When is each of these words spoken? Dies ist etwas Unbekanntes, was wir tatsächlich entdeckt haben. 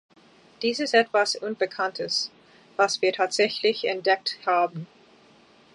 Dies 0.63 0.79
ist 0.79 0.95
etwas 0.95 1.35
Unbekanntes, 1.35 2.31
was 2.75 3.03
wir 3.03 3.13
tatsächlich 3.13 3.85
entdeckt 3.85 4.39
haben. 4.47 4.87